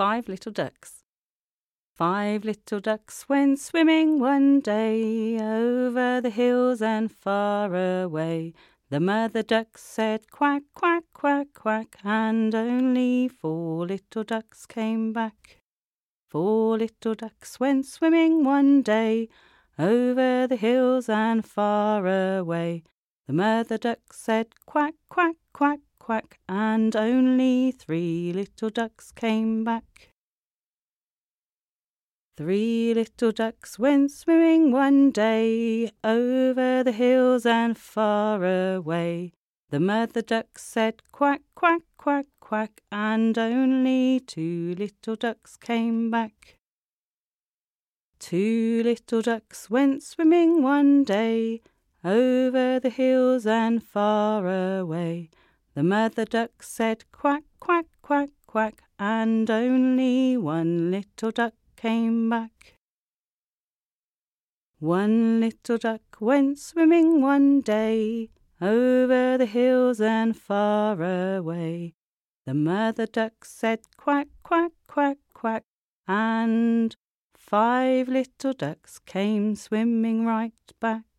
[0.00, 1.04] Five Little Ducks.
[1.94, 8.54] Five little ducks went swimming one day over the hills and far away.
[8.88, 15.58] The mother duck said quack, quack, quack, quack, and only four little ducks came back.
[16.30, 19.28] Four little ducks went swimming one day
[19.78, 22.06] over the hills and far
[22.38, 22.84] away.
[23.26, 25.80] The mother duck said quack, quack, quack,
[26.10, 30.10] quack, and only three little ducks came back.
[32.36, 39.34] Three little ducks went swimming one day over the hills and far away.
[39.70, 46.58] The mother duck said quack, quack, quack, quack, and only two little ducks came back.
[48.18, 51.60] Two little ducks went swimming one day
[52.02, 54.48] over the hills and far
[54.80, 55.30] away.
[55.74, 62.74] The mother duck said quack, quack, quack, quack, and only one little duck came back.
[64.80, 71.00] One little duck went swimming one day over the hills and far
[71.36, 71.94] away.
[72.46, 75.62] The mother duck said quack, quack, quack, quack,
[76.08, 76.96] and
[77.36, 81.04] five little ducks came swimming right back.